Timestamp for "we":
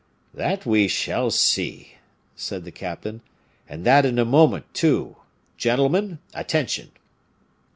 0.65-0.87